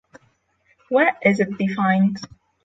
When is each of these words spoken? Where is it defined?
Where 0.89 1.15
is 1.21 1.39
it 1.41 1.59
defined? 1.59 2.17